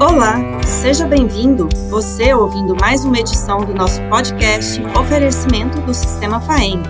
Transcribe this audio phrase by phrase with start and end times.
[0.00, 6.82] Olá, seja bem-vindo, você ouvindo mais uma edição do nosso podcast Oferecimento do Sistema FAEM.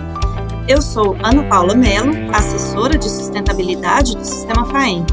[0.67, 5.05] Eu sou Ana Paula Mello, assessora de sustentabilidade do Sistema FAEM.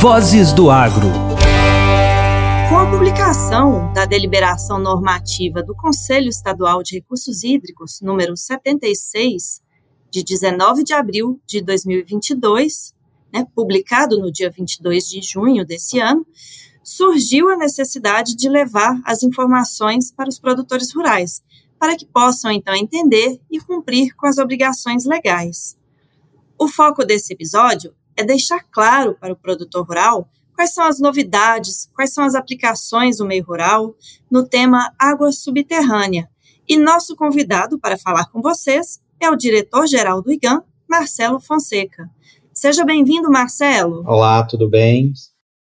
[0.00, 1.33] Vozes do Agro.
[3.04, 9.60] Publicação da deliberação normativa do Conselho Estadual de Recursos Hídricos, número 76,
[10.10, 12.94] de 19 de abril de 2022,
[13.30, 16.26] né, publicado no dia 22 de junho desse ano,
[16.82, 21.42] surgiu a necessidade de levar as informações para os produtores rurais,
[21.78, 25.76] para que possam então entender e cumprir com as obrigações legais.
[26.58, 31.88] O foco desse episódio é deixar claro para o produtor rural quais são as novidades,
[31.94, 33.94] quais são as aplicações do meio rural
[34.30, 36.28] no tema água subterrânea.
[36.66, 42.08] E nosso convidado para falar com vocês é o diretor-geral do IGAM, Marcelo Fonseca.
[42.52, 44.02] Seja bem-vindo, Marcelo.
[44.06, 45.12] Olá, tudo bem?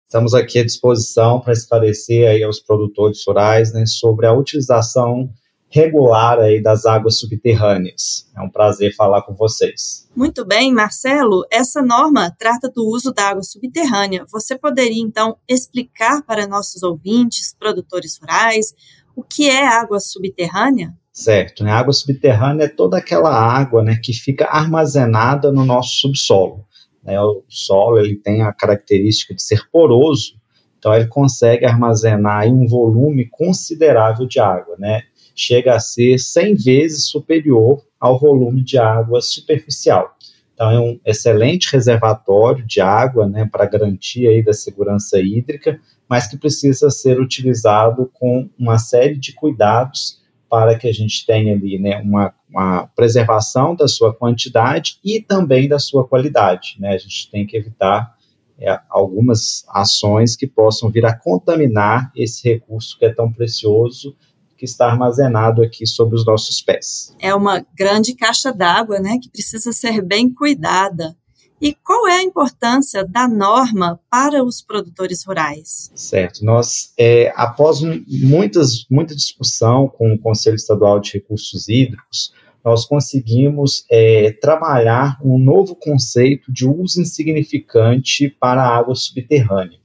[0.05, 5.29] Estamos aqui à disposição para esclarecer aí aos produtores rurais né, sobre a utilização
[5.73, 8.29] regular aí das águas subterrâneas.
[8.37, 10.07] É um prazer falar com vocês.
[10.15, 11.43] Muito bem, Marcelo.
[11.51, 14.23] Essa norma trata do uso da água subterrânea.
[14.31, 18.75] Você poderia, então, explicar para nossos ouvintes, produtores rurais,
[19.15, 20.93] o que é água subterrânea?
[21.11, 21.63] Certo.
[21.63, 21.71] Né?
[21.71, 26.65] A água subterrânea é toda aquela água né, que fica armazenada no nosso subsolo.
[27.03, 27.19] Né?
[27.19, 30.35] O solo ele tem a característica de ser poroso,
[30.77, 35.01] então ele consegue armazenar um volume considerável de água, né?
[35.35, 40.15] Chega a ser 100 vezes superior ao volume de água superficial.
[40.53, 46.27] Então, é um excelente reservatório de água né, para garantia aí da segurança hídrica, mas
[46.27, 51.79] que precisa ser utilizado com uma série de cuidados para que a gente tenha ali
[51.79, 56.75] né, uma, uma preservação da sua quantidade e também da sua qualidade.
[56.79, 56.93] Né?
[56.93, 58.15] A gente tem que evitar
[58.59, 64.15] é, algumas ações que possam vir a contaminar esse recurso que é tão precioso
[64.57, 67.15] que está armazenado aqui sobre os nossos pés.
[67.19, 71.15] É uma grande caixa d'água, né, que precisa ser bem cuidada.
[71.61, 75.89] E qual é a importância da norma para os produtores rurais?
[75.95, 76.43] Certo.
[76.43, 82.33] Nós, é, após muitas, muita discussão com o Conselho Estadual de Recursos Hídricos,
[82.65, 89.79] nós conseguimos é, trabalhar um novo conceito de uso insignificante para a água subterrânea.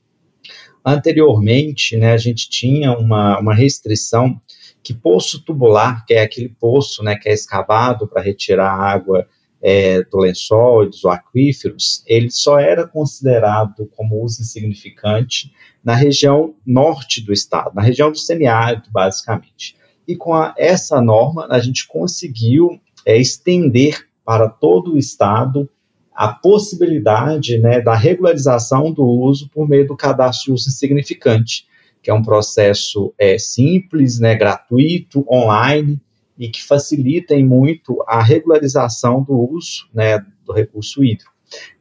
[0.85, 4.41] Anteriormente, né, a gente tinha uma, uma restrição
[4.89, 9.29] que poço tubular, que é aquele poço né, que é escavado para retirar água
[9.61, 15.53] é, do lençol e dos aquíferos, ele só era considerado como uso insignificante
[15.85, 19.77] na região norte do estado, na região do semiárido, basicamente.
[20.07, 25.69] E com a, essa norma, a gente conseguiu é, estender para todo o estado
[26.15, 31.67] a possibilidade né, da regularização do uso por meio do cadastro de uso insignificante
[32.09, 36.01] que é um processo é, simples, né, gratuito, online
[36.39, 41.31] e que facilita muito a regularização do uso né, do recurso hídrico.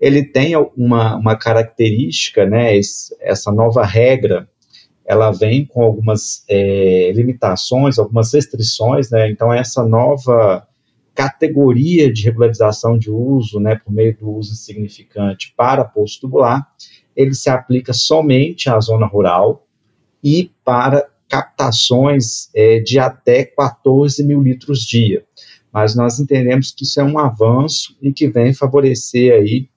[0.01, 2.77] Ele tem uma, uma característica, né,
[3.21, 4.49] essa nova regra,
[5.05, 10.67] ela vem com algumas é, limitações, algumas restrições, né, então essa nova
[11.15, 16.67] categoria de regularização de uso, né, por meio do uso significante para posto tubular,
[17.15, 19.63] ele se aplica somente à zona rural,
[20.23, 25.25] e para captações é, de até 14 mil litros dia.
[25.72, 29.69] Mas nós entendemos que isso é um avanço e que vem favorecer aí,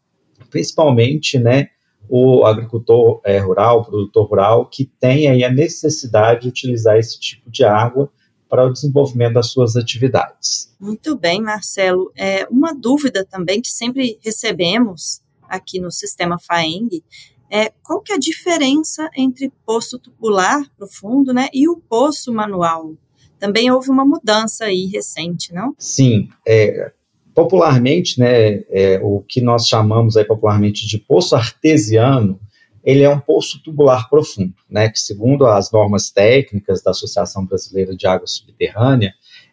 [0.48, 1.68] principalmente, né,
[2.08, 7.18] o agricultor é, rural, o produtor rural, que tem aí a necessidade de utilizar esse
[7.20, 8.10] tipo de água
[8.48, 10.74] para o desenvolvimento das suas atividades.
[10.80, 12.10] Muito bem, Marcelo.
[12.16, 17.02] É, uma dúvida também que sempre recebemos aqui no sistema FAENG
[17.50, 22.94] é, qual que é a diferença entre poço tubular profundo né, e o poço manual?
[23.38, 25.74] Também houve uma mudança aí recente, não?
[25.78, 26.92] Sim, é,
[27.34, 32.38] popularmente, né, é, o que nós chamamos aí popularmente de poço artesiano,
[32.84, 37.96] ele é um poço tubular profundo, né, que segundo as normas técnicas da Associação Brasileira
[37.96, 39.12] de Água Subterrânea,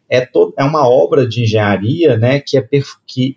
[0.09, 2.67] é, todo, é uma obra de engenharia né, que é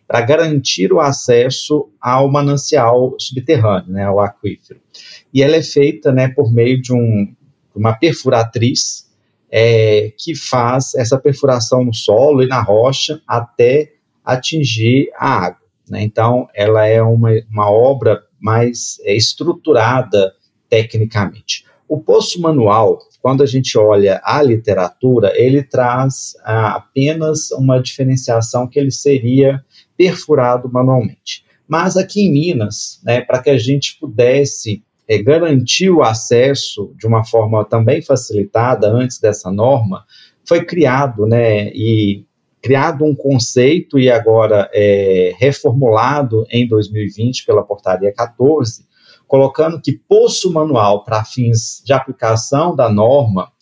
[0.06, 4.81] para garantir o acesso ao manancial subterrâneo, né, ao aquífero.
[5.34, 7.34] E ela é feita né, por meio de um,
[7.75, 9.11] uma perfuratriz
[9.50, 13.93] é, que faz essa perfuração no solo e na rocha até
[14.25, 15.61] atingir a água.
[15.88, 16.02] Né?
[16.02, 20.32] Então, ela é uma, uma obra mais é, estruturada
[20.69, 21.64] tecnicamente.
[21.88, 28.67] O poço manual, quando a gente olha a literatura, ele traz ah, apenas uma diferenciação
[28.67, 29.62] que ele seria
[29.96, 31.44] perfurado manualmente.
[31.69, 37.06] Mas aqui em Minas, né, para que a gente pudesse é, garantir o acesso de
[37.06, 40.05] uma forma também facilitada antes dessa norma,
[40.46, 42.25] foi criado, né, e
[42.62, 48.84] criado um conceito e agora é, reformulado em 2020 pela portaria 14,
[49.30, 53.52] colocando que poço manual para fins de aplicação da norma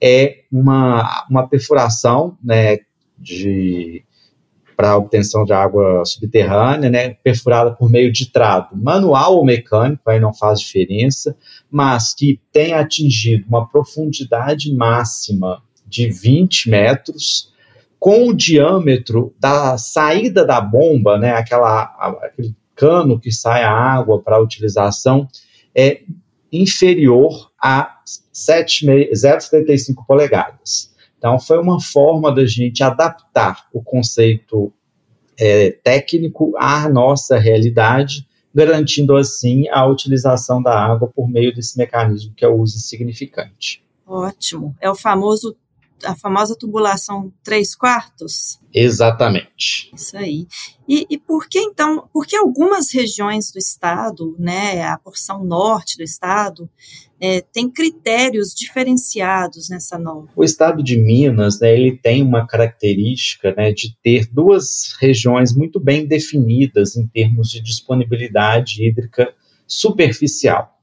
[0.00, 2.78] é uma, uma perfuração né,
[3.18, 4.04] de
[4.76, 10.20] para obtenção de água subterrânea, né, perfurada por meio de trato manual ou mecânico, aí
[10.20, 11.36] não faz diferença,
[11.68, 17.52] mas que tem atingido uma profundidade máxima de 20 metros,
[17.98, 21.82] com o diâmetro da saída da bomba, né, aquela,
[22.22, 25.28] aquele cano que sai a água para utilização
[25.76, 26.00] é
[26.50, 27.98] inferior a
[28.34, 30.90] 0,75 polegadas.
[31.18, 34.72] Então, foi uma forma da gente adaptar o conceito
[35.38, 42.32] é, técnico à nossa realidade, garantindo assim a utilização da água por meio desse mecanismo
[42.34, 43.84] que é o uso insignificante.
[44.06, 44.74] Ótimo.
[44.80, 45.54] É o famoso
[46.04, 48.58] a famosa tubulação 3 quartos?
[48.72, 49.90] Exatamente.
[49.94, 50.46] Isso aí.
[50.88, 55.96] E, e, por que então, por que algumas regiões do estado, né, a porção norte
[55.96, 56.68] do estado,
[57.20, 60.28] é, tem critérios diferenciados nessa norma?
[60.34, 65.78] O estado de Minas, né, ele tem uma característica né, de ter duas regiões muito
[65.78, 69.32] bem definidas em termos de disponibilidade hídrica
[69.66, 70.79] superficial.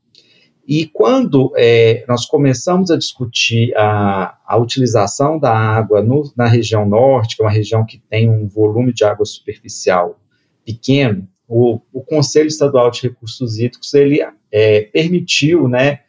[0.68, 6.86] E quando é, nós começamos a discutir a, a utilização da água no, na região
[6.86, 10.20] norte, que é uma região que tem um volume de água superficial
[10.66, 14.20] pequeno, o, o Conselho Estadual de Recursos Hídricos ele
[14.52, 16.02] é, permitiu né,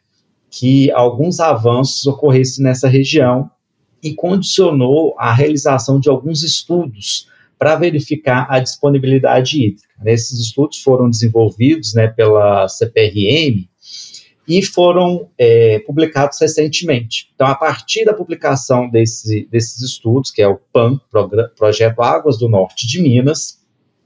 [0.49, 3.49] que alguns avanços ocorressem nessa região
[4.03, 9.87] e condicionou a realização de alguns estudos para verificar a disponibilidade hídrica.
[10.05, 13.68] Esses estudos foram desenvolvidos né, pela CPRM
[14.49, 17.29] e foram é, publicados recentemente.
[17.35, 20.99] Então, a partir da publicação desse, desses estudos, que é o PAN,
[21.55, 23.59] Projeto Águas do Norte de Minas,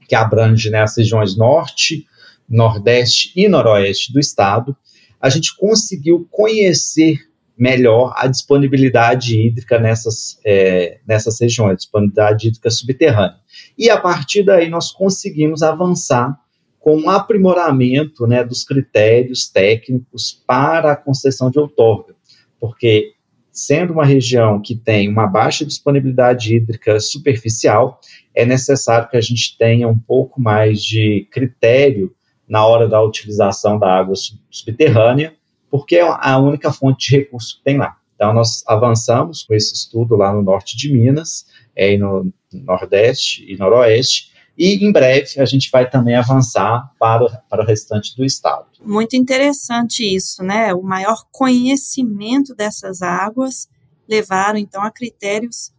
[0.06, 2.06] que abrange né, as regiões norte,
[2.46, 4.76] nordeste e noroeste do estado,
[5.18, 7.20] a gente conseguiu conhecer
[7.56, 13.38] melhor a disponibilidade hídrica nessas, é, nessas regiões, disponibilidade hídrica subterrânea.
[13.78, 16.38] E a partir daí nós conseguimos avançar
[16.84, 22.14] com um aprimoramento né, dos critérios técnicos para a concessão de outorga,
[22.60, 23.14] porque
[23.50, 27.98] sendo uma região que tem uma baixa disponibilidade hídrica superficial,
[28.34, 32.14] é necessário que a gente tenha um pouco mais de critério
[32.46, 34.14] na hora da utilização da água
[34.50, 35.32] subterrânea,
[35.70, 37.96] porque é a única fonte de recurso que tem lá.
[38.14, 43.56] Então, nós avançamos com esse estudo lá no norte de Minas, é, no Nordeste e
[43.56, 48.66] Noroeste, e em breve a gente vai também avançar para, para o restante do estado.
[48.80, 50.72] Muito interessante isso, né?
[50.74, 53.68] O maior conhecimento dessas águas
[54.08, 55.72] levaram então a critérios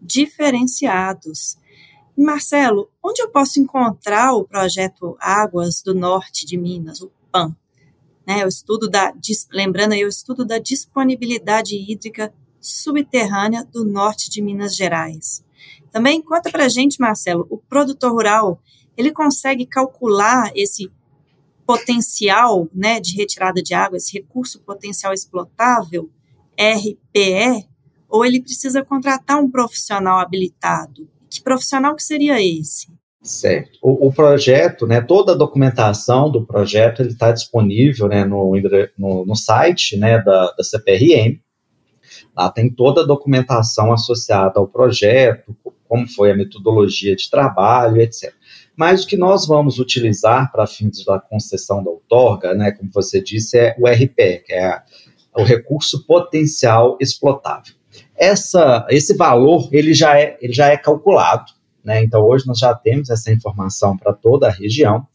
[0.00, 1.58] diferenciados.
[2.16, 7.56] Marcelo, onde eu posso encontrar o projeto Águas do Norte de Minas, o PAN?
[8.26, 9.12] Né, o estudo da,
[9.50, 15.42] lembrando aí, o estudo da disponibilidade hídrica subterrânea do norte de Minas Gerais.
[15.90, 18.60] Também conta para gente, Marcelo, o produtor rural,
[18.96, 20.90] ele consegue calcular esse
[21.66, 26.10] potencial né, de retirada de água, esse recurso potencial explotável,
[26.58, 27.68] RPE,
[28.08, 31.08] ou ele precisa contratar um profissional habilitado?
[31.30, 32.88] Que profissional que seria esse?
[33.22, 33.78] Certo.
[33.82, 38.52] O, o projeto, né, toda a documentação do projeto está disponível né, no,
[38.98, 41.38] no, no, site né, da, da CPRM.
[42.36, 45.56] Lá tem toda a documentação associada ao projeto,
[45.88, 48.32] como foi a metodologia de trabalho, etc.
[48.76, 53.20] Mas o que nós vamos utilizar para fins da concessão da outorga, né, como você
[53.20, 54.80] disse, é o RPE, que é
[55.36, 57.74] o recurso potencial explotável.
[58.16, 61.52] Essa, esse valor ele já é, ele já é calculado,
[61.84, 62.02] né?
[62.02, 65.06] Então hoje nós já temos essa informação para toda a região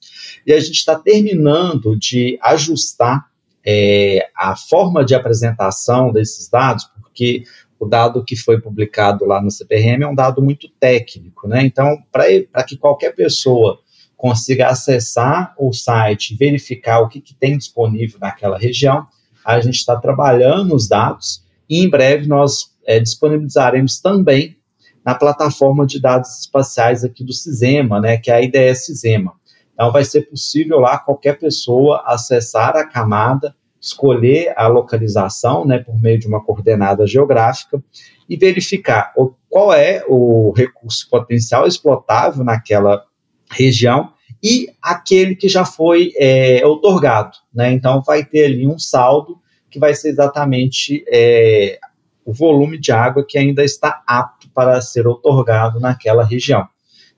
[0.45, 3.27] e a gente está terminando de ajustar
[3.65, 7.45] é, a forma de apresentação desses dados, porque
[7.79, 11.63] o dado que foi publicado lá no CPRM é um dado muito técnico, né?
[11.63, 13.79] Então, para que qualquer pessoa
[14.17, 19.07] consiga acessar o site verificar o que, que tem disponível naquela região,
[19.45, 24.57] a gente está trabalhando os dados e em breve nós é, disponibilizaremos também
[25.03, 29.33] na plataforma de dados espaciais aqui do CISEMA, né, que é a IDS CISEMA.
[29.73, 33.55] Então, vai ser possível lá qualquer pessoa acessar a camada
[33.85, 37.81] escolher a localização, né, por meio de uma coordenada geográfica
[38.27, 43.05] e verificar o, qual é o recurso potencial explotável naquela
[43.51, 44.11] região
[44.41, 47.71] e aquele que já foi é, otorgado, né?
[47.71, 49.39] Então vai ter ali um saldo
[49.69, 51.77] que vai ser exatamente é,
[52.25, 56.67] o volume de água que ainda está apto para ser otorgado naquela região.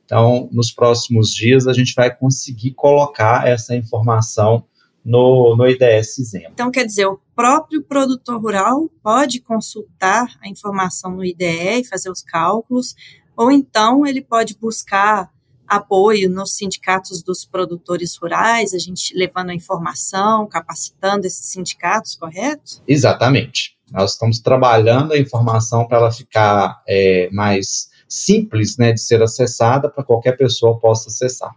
[0.03, 4.65] Então, nos próximos dias, a gente vai conseguir colocar essa informação
[5.07, 6.49] no, no IDS Zema.
[6.51, 12.11] Então, quer dizer, o próprio produtor rural pode consultar a informação no IDE e fazer
[12.11, 12.93] os cálculos,
[13.35, 15.31] ou então ele pode buscar
[15.65, 22.81] apoio nos sindicatos dos produtores rurais, a gente levando a informação, capacitando esses sindicatos, correto?
[22.85, 23.77] Exatamente.
[23.91, 29.89] Nós estamos trabalhando a informação para ela ficar é, mais simples né, de ser acessada
[29.89, 31.51] para qualquer pessoa possa acessar.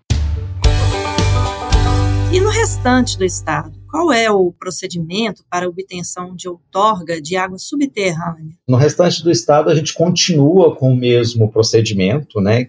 [2.32, 7.58] E no restante do estado, qual é o procedimento para obtenção de outorga de água
[7.58, 8.54] subterrânea?
[8.68, 12.68] No restante do estado, a gente continua com o mesmo procedimento, né,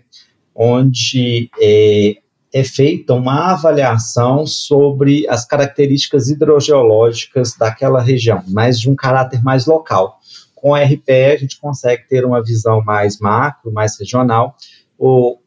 [0.55, 2.15] onde é,
[2.51, 9.67] é feita uma avaliação sobre as características hidrogeológicas daquela região, mas de um caráter mais
[9.67, 10.17] local.
[10.55, 14.55] Com a RPE, a gente consegue ter uma visão mais macro, mais regional.
[14.97, 15.37] O,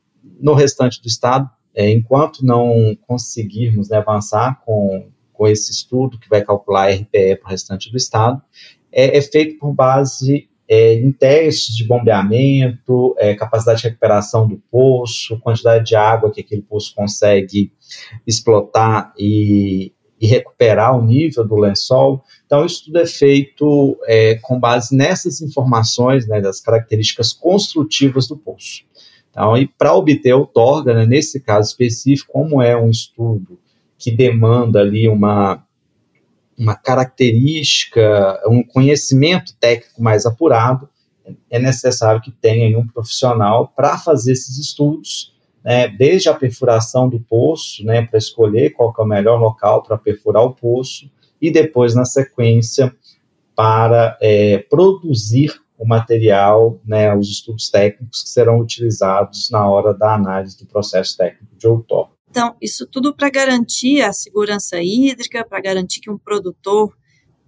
[0.40, 6.28] no restante do estado, é, enquanto não conseguirmos né, avançar com, com esse estudo que
[6.28, 8.40] vai calcular a RPE para o restante do estado,
[8.92, 14.56] é, é feito por base é, em testes de bombeamento, é, capacidade de recuperação do
[14.70, 17.70] poço, quantidade de água que aquele poço consegue
[18.26, 22.22] explotar e, e recuperar o nível do lençol.
[22.46, 28.36] Então, isso tudo é feito é, com base nessas informações, né, das características construtivas do
[28.36, 28.84] poço.
[29.34, 33.58] Então, e para obter outorga, né, nesse caso específico, como é um estudo
[33.98, 35.60] que demanda ali uma,
[36.56, 40.88] uma característica, um conhecimento técnico mais apurado,
[41.50, 47.18] é necessário que tenha um profissional para fazer esses estudos, né, desde a perfuração do
[47.18, 51.10] poço, né, para escolher qual é o melhor local para perfurar o poço,
[51.40, 52.94] e depois, na sequência,
[53.56, 60.14] para é, produzir o material, né, os estudos técnicos que serão utilizados na hora da
[60.14, 62.14] análise do processo técnico de outorga.
[62.30, 66.96] Então, isso tudo para garantir a segurança hídrica, para garantir que um produtor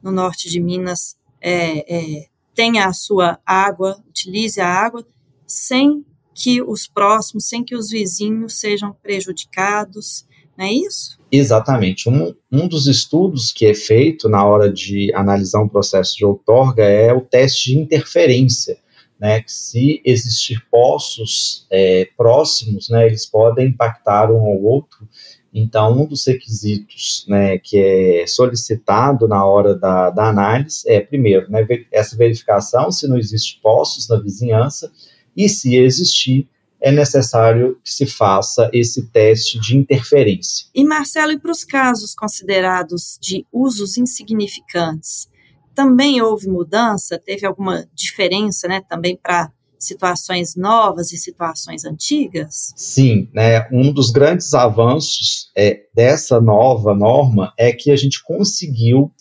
[0.03, 5.05] no norte de Minas é, é, tenha a sua água, utilize a água,
[5.47, 10.27] sem que os próximos, sem que os vizinhos sejam prejudicados,
[10.57, 11.19] não é isso?
[11.31, 12.09] Exatamente.
[12.09, 16.85] Um, um dos estudos que é feito na hora de analisar um processo de outorga
[16.85, 18.79] é o teste de interferência
[19.19, 25.09] né, que se existir poços é, próximos, né, eles podem impactar um ao outro.
[25.53, 31.51] Então, um dos requisitos né, que é solicitado na hora da, da análise é, primeiro,
[31.51, 34.93] né, essa verificação se não existe poços na vizinhança
[35.35, 36.47] e, se existir,
[36.81, 40.67] é necessário que se faça esse teste de interferência.
[40.75, 45.29] E, Marcelo, e para os casos considerados de usos insignificantes,
[45.75, 52.73] também houve mudança, teve alguma diferença, né, também para situações novas e situações antigas?
[52.77, 59.13] Sim, né, um dos grandes avanços é, dessa nova norma é que a gente conseguiu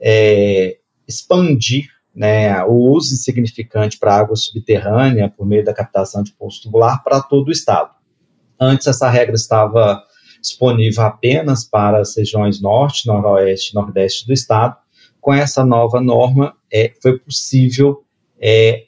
[0.00, 6.62] é, expandir né, o uso insignificante para água subterrânea por meio da captação de poço
[6.62, 7.90] tubular para todo o estado.
[8.58, 10.02] Antes essa regra estava
[10.40, 14.76] disponível apenas para as regiões norte, noroeste e nordeste do estado,
[15.20, 18.02] com essa nova norma, é, foi possível
[18.40, 18.84] é,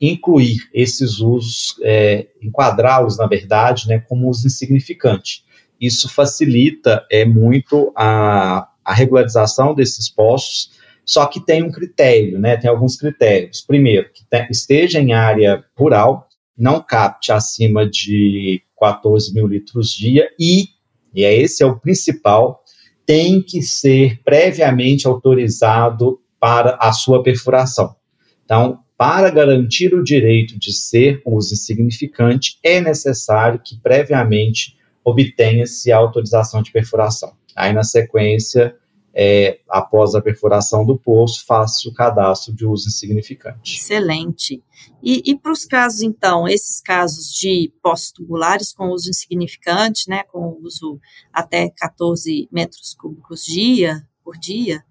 [0.00, 5.44] incluir esses usos, é, enquadrá-los, na verdade, né, como uso insignificante.
[5.78, 10.72] Isso facilita é, muito a, a regularização desses postos,
[11.04, 13.60] só que tem um critério, né, tem alguns critérios.
[13.60, 20.28] Primeiro, que te, esteja em área rural, não capte acima de 14 mil litros dia
[20.38, 20.68] e,
[21.14, 22.62] e é esse é o principal,
[23.06, 27.96] tem que ser previamente autorizado para a sua perfuração.
[28.44, 35.96] Então, para garantir o direito de ser uso insignificante, é necessário que previamente obtenha-se a
[35.96, 37.32] autorização de perfuração.
[37.56, 38.74] Aí, na sequência,
[39.14, 43.76] é, após a perfuração do poço, faça o cadastro de uso insignificante.
[43.76, 44.62] Excelente.
[45.02, 50.58] E, e para os casos, então, esses casos de pós-tubulares com uso insignificante, né, com
[50.62, 51.00] uso
[51.32, 54.82] até 14 metros cúbicos dia, por dia,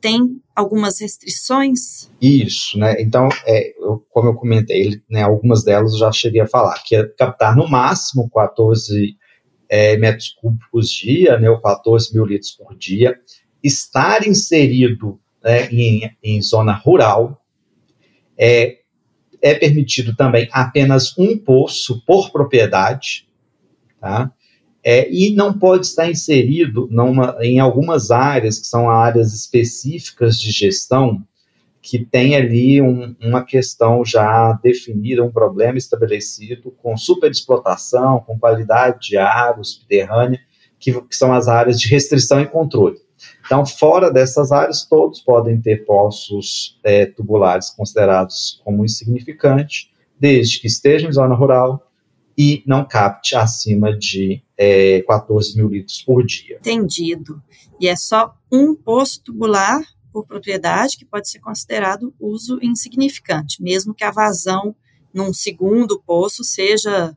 [0.00, 2.10] tem algumas restrições?
[2.20, 3.00] Isso, né?
[3.00, 6.96] Então, é, eu, como eu comentei, né, algumas delas eu já cheguei a falar, que
[6.96, 9.16] é captar no máximo 14
[9.68, 13.18] é, metros cúbicos dia, né, ou 14 mil litros por dia,
[13.62, 17.42] estar inserido né, em, em, zona rural,
[18.36, 18.78] é,
[19.40, 23.26] é permitido também apenas um poço por propriedade,
[24.00, 24.32] tá?
[24.84, 30.50] É, e não pode estar inserido numa, em algumas áreas que são áreas específicas de
[30.50, 31.22] gestão,
[31.82, 39.08] que tem ali um, uma questão já definida, um problema estabelecido com superexplotação, com qualidade
[39.08, 40.40] de água subterrânea,
[40.78, 42.98] que, que são as áreas de restrição e controle.
[43.44, 50.66] Então, fora dessas áreas, todos podem ter poços é, tubulares considerados como insignificantes, desde que
[50.66, 51.88] estejam em zona rural
[52.36, 56.56] e não capte acima de é, 14 mil litros por dia.
[56.60, 57.42] Entendido.
[57.80, 59.82] E é só um poço tubular
[60.12, 64.74] por propriedade que pode ser considerado uso insignificante, mesmo que a vazão
[65.12, 67.16] num segundo poço seja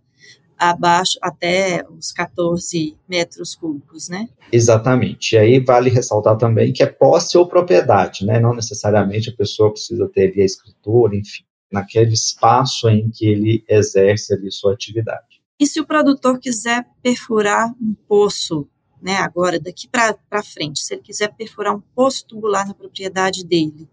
[0.61, 4.29] abaixo até os 14 metros cúbicos, né?
[4.51, 5.33] Exatamente.
[5.33, 8.39] E aí vale ressaltar também que é posse ou propriedade, né?
[8.39, 13.65] Não necessariamente a pessoa precisa ter ali a escritura, enfim, naquele espaço em que ele
[13.67, 15.41] exerce ali sua atividade.
[15.59, 18.67] E se o produtor quiser perfurar um poço,
[19.01, 23.89] né, agora daqui para frente, se ele quiser perfurar um poço tubular na propriedade dele,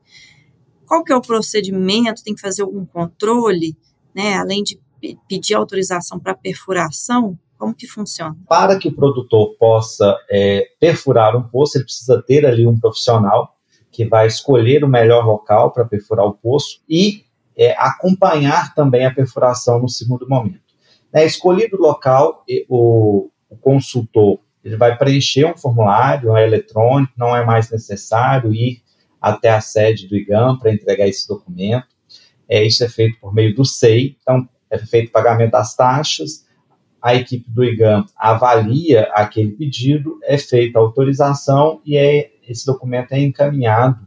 [0.87, 2.23] qual que é o procedimento?
[2.23, 3.75] Tem que fazer algum controle,
[4.15, 4.35] né?
[4.35, 4.79] Além de
[5.29, 7.39] pedir autorização para perfuração?
[7.57, 8.37] Como que funciona?
[8.49, 13.57] Para que o produtor possa é, perfurar um poço, ele precisa ter ali um profissional
[13.91, 17.25] que vai escolher o melhor local para perfurar o poço e
[17.57, 20.61] é, acompanhar também a perfuração no segundo momento.
[21.13, 24.39] É, escolhido o local, o, o consultor
[24.69, 28.83] ele vai preencher um formulário é eletrônico, não é mais necessário ir
[29.21, 31.87] até a sede do IGAM para entregar esse documento.
[32.49, 34.17] É, isso é feito por meio do SEI.
[34.21, 36.47] Então, é feito o pagamento das taxas,
[37.01, 43.13] a equipe do IGAM avalia aquele pedido, é feita a autorização e é, esse documento
[43.13, 44.07] é encaminhado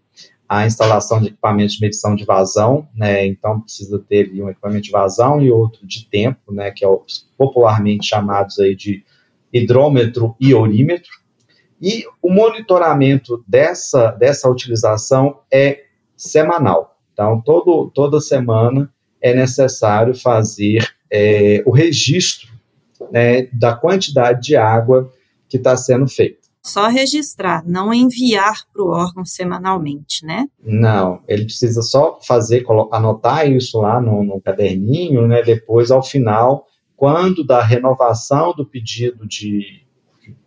[0.48, 4.82] a instalação de equipamentos de medição de vazão, né, então precisa ter ali um equipamento
[4.82, 6.88] de vazão e outro de tempo, né, que é
[7.36, 9.02] popularmente chamados aí de
[9.54, 11.10] hidrômetro e orímetro.
[11.80, 15.84] E o monitoramento dessa, dessa utilização é
[16.16, 16.98] semanal.
[17.12, 22.48] Então, todo, toda semana é necessário fazer é, o registro
[23.12, 25.10] né, da quantidade de água
[25.48, 26.44] que está sendo feita.
[26.62, 30.46] Só registrar, não enviar para o órgão semanalmente, né?
[30.64, 35.42] Não, ele precisa só fazer, anotar isso lá no, no caderninho, né?
[35.42, 39.82] Depois, ao final, quando da renovação do pedido de,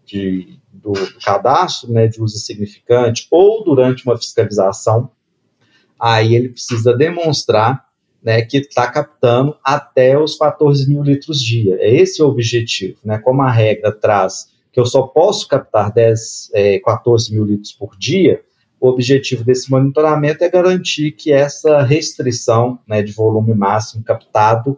[0.06, 5.12] de do, cadastro né, de uso significante ou durante uma fiscalização,
[6.00, 7.88] aí ele precisa demonstrar
[8.24, 11.78] né, que está captando até os 14 mil litros dia.
[11.80, 13.00] É esse o objetivo.
[13.04, 13.18] Né?
[13.20, 17.98] Como a regra traz que eu só posso captar 10, é, 14 mil litros por
[17.98, 18.44] dia,
[18.80, 24.78] o objetivo desse monitoramento é garantir que essa restrição né, de volume máximo captado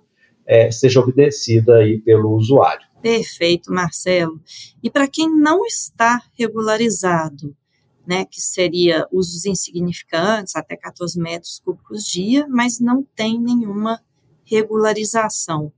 [0.49, 2.87] é, seja obedecida aí pelo usuário.
[3.03, 4.41] Perfeito, Marcelo.
[4.81, 7.55] E para quem não está regularizado,
[8.05, 14.01] né, que seria usos insignificantes, até 14 metros cúbicos dia, mas não tem nenhuma
[14.43, 15.71] regularização.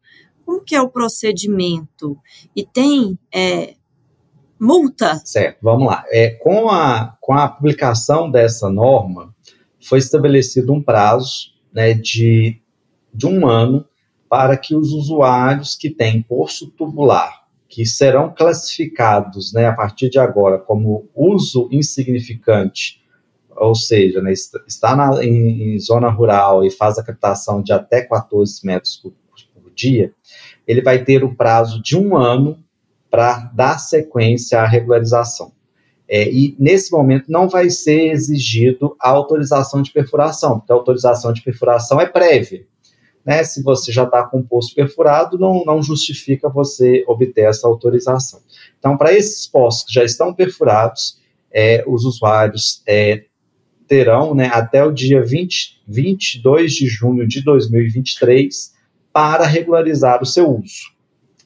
[0.46, 2.18] Como que é o procedimento?
[2.56, 3.76] E tem é,
[4.58, 5.22] multa?
[5.26, 6.06] Certo, vamos lá.
[6.08, 9.36] É, com, a, com a publicação dessa norma,
[9.84, 12.62] foi estabelecido um prazo né, de,
[13.14, 13.86] de um ano
[14.32, 20.20] para que os usuários que têm poço tubular, que serão classificados né, a partir de
[20.20, 23.04] agora como uso insignificante,
[23.54, 28.04] ou seja, né, está na, em, em, zona rural e faz a captação de até
[28.04, 29.12] 14 metros por,
[29.54, 30.14] por dia,
[30.66, 32.58] ele vai ter o prazo de um ano
[33.10, 35.52] para dar sequência à regularização.
[36.08, 41.34] É, e nesse momento não vai ser exigido a autorização de perfuração, porque a autorização
[41.34, 42.66] de perfuração é prévia.
[43.26, 43.44] Né?
[43.44, 48.42] Se você já está com o poço perfurado, não, não justifica você obter essa autorização.
[48.80, 51.20] Então, para esses poços que já estão perfurados,
[51.52, 53.26] é, os usuários é,
[53.88, 58.74] terão né, até o dia 20, 22 de junho de 2023
[59.12, 60.92] para regularizar o seu uso.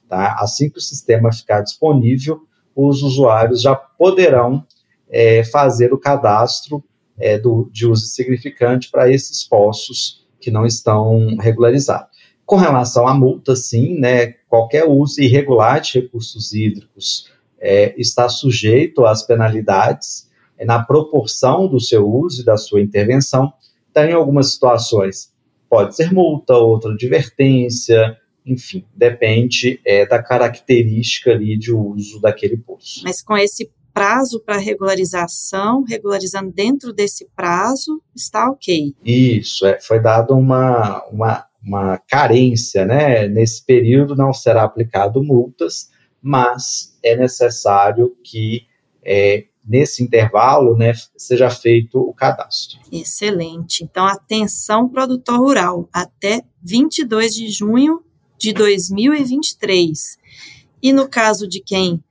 [0.08, 0.36] Tá?
[0.40, 2.42] Assim que o sistema ficar disponível,
[2.76, 4.66] os usuários já poderão
[5.10, 6.84] é, fazer o cadastro
[7.18, 12.16] é, do, de uso significante para esses poços que não estão regularizados.
[12.46, 19.04] Com relação à multa, sim, né, qualquer uso irregular de recursos hídricos é, está sujeito
[19.08, 23.52] às penalidades é, na proporção do seu uso e da sua intervenção.
[23.90, 25.34] Então, em algumas situações,
[25.68, 33.02] pode ser multa, outra advertência, enfim, depende é, da característica ali de uso daquele poço.
[33.04, 38.94] Mas com esse prazo para regularização, regularizando dentro desse prazo, está ok.
[39.06, 43.26] Isso, é, foi dado uma, uma, uma carência, né?
[43.30, 45.90] Nesse período não será aplicado multas,
[46.22, 48.68] mas é necessário que
[49.02, 52.80] é, nesse intervalo, né, seja feito o cadastro.
[52.92, 53.82] Excelente.
[53.82, 58.04] Então, atenção produtor rural, até 22 de junho
[58.38, 60.18] de 2023.
[60.84, 62.04] E no caso de quem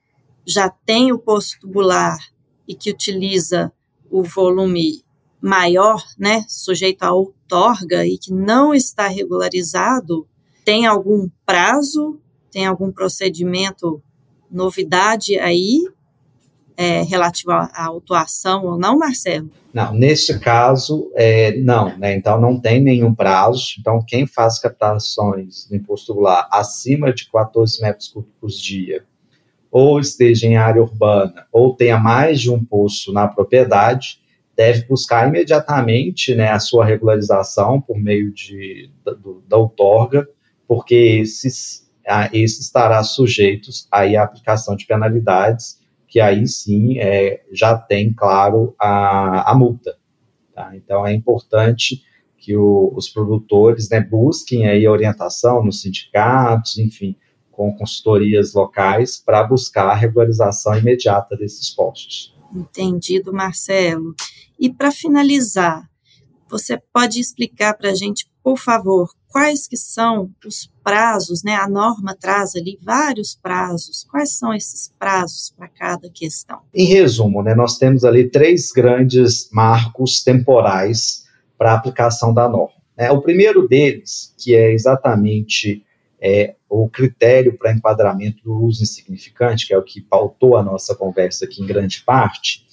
[0.46, 2.18] já tem o poço tubular
[2.66, 3.72] e que utiliza
[4.11, 5.02] o volume
[5.40, 10.26] maior, né, sujeito a outorga e que não está regularizado,
[10.64, 12.18] tem algum prazo,
[12.50, 14.02] tem algum procedimento,
[14.50, 15.83] novidade aí
[16.76, 19.50] é, relativo à autuação ou não, Marcelo?
[19.72, 22.14] Não, neste caso, é, não, né?
[22.14, 23.74] Então não tem nenhum prazo.
[23.78, 29.04] Então, quem faz captações no imposto tubular acima de 14 metros cúbicos dia,
[29.74, 34.20] ou esteja em área urbana, ou tenha mais de um poço na propriedade,
[34.56, 39.16] deve buscar imediatamente né, a sua regularização por meio de, da,
[39.48, 40.28] da outorga,
[40.68, 41.90] porque esses,
[42.32, 48.76] esses estará sujeitos aí à aplicação de penalidades que aí sim é, já tem, claro,
[48.78, 49.96] a, a multa.
[50.54, 50.70] Tá?
[50.76, 52.00] Então é importante
[52.38, 57.16] que o, os produtores né, busquem aí orientação nos sindicatos, enfim,
[57.54, 62.34] com consultorias locais para buscar a regularização imediata desses postos.
[62.54, 64.14] Entendido, Marcelo.
[64.58, 65.88] E para finalizar,
[66.48, 71.56] você pode explicar para a gente, por favor, quais que são os prazos, né?
[71.56, 74.06] A norma traz ali vários prazos.
[74.08, 76.60] Quais são esses prazos para cada questão?
[76.72, 81.24] Em resumo, né, nós temos ali três grandes marcos temporais
[81.58, 82.74] para a aplicação da norma.
[82.96, 83.10] Né?
[83.10, 85.84] O primeiro deles, que é exatamente
[86.26, 90.94] é, o critério para enquadramento do uso insignificante, que é o que pautou a nossa
[90.94, 92.64] conversa aqui em grande parte,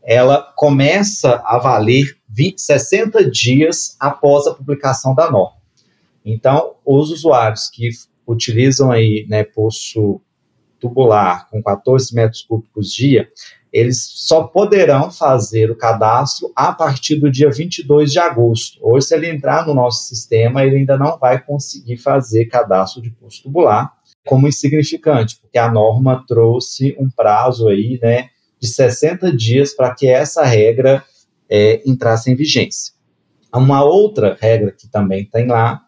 [0.00, 5.58] ela começa a valer 20, 60 dias após a publicação da norma.
[6.24, 7.90] Então, os usuários que
[8.24, 10.20] utilizam aí, né, poço
[10.80, 13.28] tubular com 14 metros cúbicos dia,
[13.72, 18.78] eles só poderão fazer o cadastro a partir do dia 22 de agosto.
[18.82, 23.10] Ou se ele entrar no nosso sistema, ele ainda não vai conseguir fazer cadastro de
[23.10, 23.92] poço tubular
[24.26, 28.28] como insignificante, porque a norma trouxe um prazo aí, né,
[28.60, 31.02] de 60 dias para que essa regra
[31.48, 32.92] é, entrasse em vigência.
[33.52, 35.80] Uma outra regra que também tem lá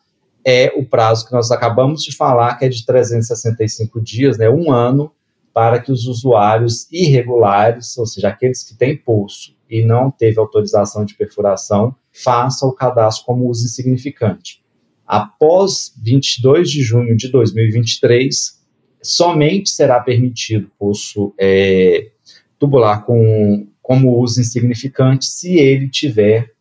[0.44, 4.72] é o prazo que nós acabamos de falar, que é de 365 dias, né, um
[4.72, 5.12] ano,
[5.52, 11.05] para que os usuários irregulares, ou seja, aqueles que têm poço e não teve autorização
[11.05, 14.62] de perfuração, façam o cadastro como uso insignificante.
[15.07, 18.62] Após 22 de junho de 2023,
[19.02, 22.11] somente será permitido poço é,
[22.59, 26.52] tubular com, como uso insignificante se ele tiver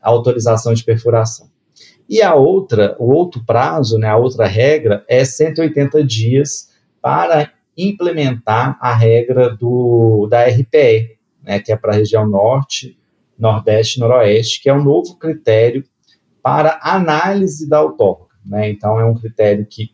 [0.00, 1.50] autorização de perfuração.
[2.08, 6.70] E a outra, o outro prazo, né, a outra regra é 180 dias
[7.02, 12.98] para implementar a regra do, da RPE, né, que é para a região norte,
[13.38, 15.84] nordeste e noroeste, que é um novo critério
[16.42, 18.26] para análise da outorga.
[18.44, 18.70] Né?
[18.70, 19.90] Então, é um critério que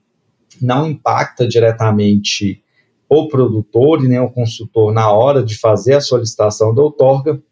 [0.61, 2.63] não impacta diretamente
[3.09, 7.43] o produtor e nem o consultor na hora de fazer a solicitação da outorga,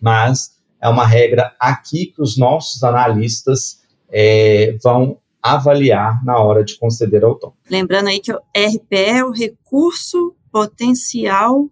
[0.00, 3.81] mas é uma regra aqui que os nossos analistas
[4.12, 7.58] é, vão avaliar na hora de conceder autônomo.
[7.68, 11.68] Lembrando aí que o RPE é o recurso potencial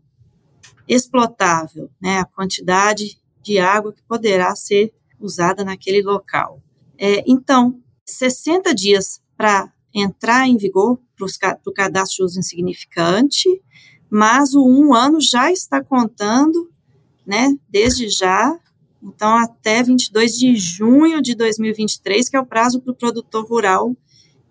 [0.89, 6.61] explotável, né, a quantidade de água que poderá ser usada naquele local.
[6.99, 13.49] É, então, 60 dias para entrar em vigor para o cadastro de uso insignificante,
[14.11, 16.71] mas o um ano já está contando,
[17.25, 18.59] né, desde já,
[19.03, 23.95] então até 22 de junho de 2023, que é o prazo para o produtor rural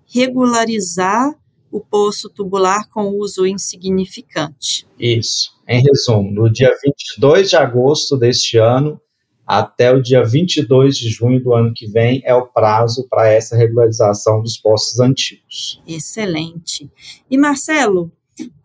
[0.08, 1.34] regularizar
[1.72, 4.88] o poço tubular com uso insignificante.
[5.00, 5.52] Isso.
[5.68, 9.00] Em resumo, no dia 22 de agosto deste ano
[9.46, 13.56] até o dia 22 de junho do ano que vem é o prazo para essa
[13.56, 15.82] regularização dos postos antigos.
[15.88, 16.88] Excelente.
[17.30, 18.12] E Marcelo,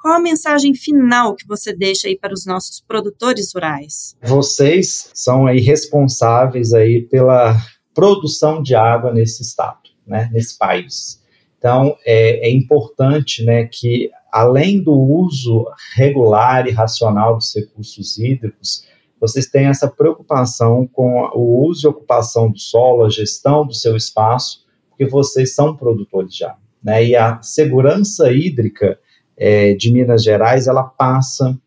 [0.00, 4.16] qual a mensagem final que você deixa aí para os nossos produtores rurais?
[4.22, 7.56] Vocês são aí responsáveis aí pela
[7.94, 11.22] produção de água nesse estado, né, nesse país.
[11.58, 18.84] Então, é, é importante né, que, além do uso regular e racional dos recursos hídricos,
[19.18, 23.96] vocês tenham essa preocupação com o uso e ocupação do solo, a gestão do seu
[23.96, 26.58] espaço, porque vocês são produtores água.
[26.82, 27.06] Né?
[27.06, 28.98] E a segurança hídrica
[29.36, 31.58] é, de Minas Gerais, ela passa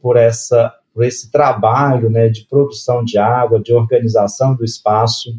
[0.00, 5.30] por, essa, por esse trabalho né, de produção de água, de organização do espaço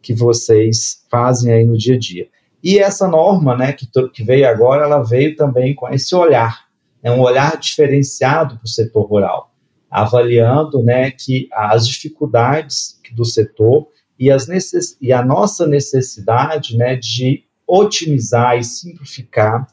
[0.00, 2.28] que vocês fazem aí no dia a dia.
[2.62, 6.66] E essa norma, né, que, que veio agora, ela veio também com esse olhar,
[7.02, 9.52] né, um olhar diferenciado para o setor rural,
[9.90, 16.94] avaliando, né, que as dificuldades do setor e, as necess, e a nossa necessidade, né,
[16.96, 19.66] de otimizar e simplificar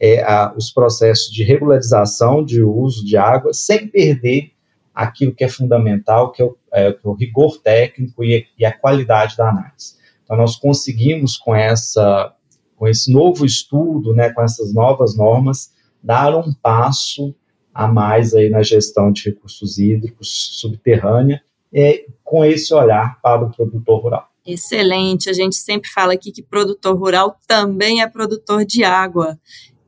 [0.00, 4.52] é, a, os processos de regularização de uso de água sem perder
[4.94, 9.36] aquilo que é fundamental, que é o, é, o rigor técnico e, e a qualidade
[9.36, 9.96] da análise.
[10.22, 12.32] Então, nós conseguimos, com, essa,
[12.76, 17.34] com esse novo estudo, né, com essas novas normas, dar um passo
[17.72, 23.50] a mais aí na gestão de recursos hídricos subterrânea, e com esse olhar para o
[23.50, 24.28] produtor rural.
[24.46, 25.28] Excelente.
[25.28, 29.38] A gente sempre fala aqui que produtor rural também é produtor de água.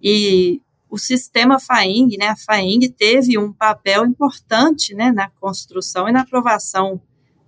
[0.09, 6.12] E o sistema FAENG, né, a FAENG teve um papel importante né, na construção e
[6.12, 7.01] na aprovação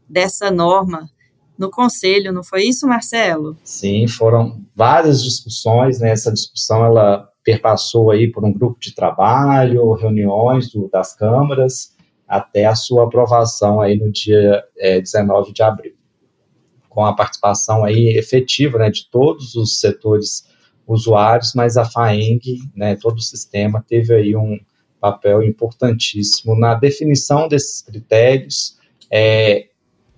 [0.09, 1.09] dessa norma
[1.57, 3.57] no conselho, não foi isso, Marcelo?
[3.63, 6.11] Sim, foram várias discussões, né?
[6.11, 12.67] Essa discussão ela perpassou aí por um grupo de trabalho, reuniões do, das câmaras, até
[12.67, 15.95] a sua aprovação aí no dia é, 19 de abril,
[16.89, 20.45] com a participação aí efetiva, né, de todos os setores
[20.89, 24.59] usuários, mas a FAENG, né, todo o sistema teve aí um
[24.99, 28.79] papel importantíssimo na definição desses critérios,
[29.11, 29.69] é,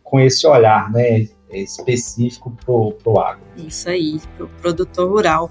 [0.03, 3.43] com esse olhar né, específico para o agro.
[3.57, 5.51] Isso aí, para o produtor rural.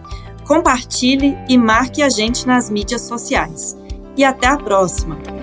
[0.47, 3.77] Compartilhe e marque a gente nas mídias sociais.
[4.17, 5.40] E até a próxima!